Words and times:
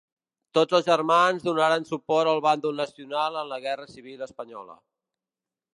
Tots 0.57 0.77
els 0.77 0.87
germans 0.87 1.45
donaren 1.49 1.85
suport 1.91 2.31
al 2.31 2.41
Bàndol 2.47 2.81
nacional 2.85 3.39
en 3.45 3.53
la 3.55 3.61
Guerra 3.67 3.87
Civil 3.95 4.27
espanyola. 4.29 4.81